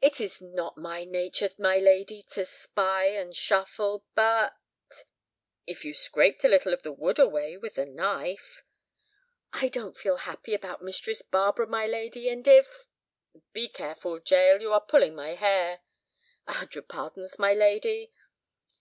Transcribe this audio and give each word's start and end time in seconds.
"It 0.00 0.20
is 0.20 0.42
not 0.42 0.76
my 0.76 1.04
nature, 1.04 1.48
my 1.56 1.76
lady, 1.78 2.20
to 2.32 2.44
spy 2.44 3.04
and 3.04 3.36
shuffle, 3.36 4.04
but—" 4.16 4.54
"If 5.68 5.84
you 5.84 5.94
scraped 5.94 6.42
a 6.42 6.48
little 6.48 6.74
of 6.74 6.82
the 6.82 6.90
wood 6.90 7.20
away 7.20 7.56
with 7.56 7.78
a 7.78 7.86
knife?" 7.86 8.64
"I 9.52 9.68
don't 9.68 9.96
feel 9.96 10.16
happy 10.16 10.52
about 10.52 10.82
Mistress 10.82 11.22
Barbara, 11.22 11.68
my 11.68 11.86
lady. 11.86 12.28
And 12.28 12.44
if—" 12.48 12.88
"Be 13.52 13.68
careful, 13.68 14.18
Jael, 14.26 14.60
you 14.60 14.72
are 14.72 14.80
pulling 14.80 15.14
my 15.14 15.36
hair." 15.36 15.78
"A 16.48 16.54
hundred 16.54 16.88
pardons, 16.88 17.38
my 17.38 17.54
lady." 17.54 18.12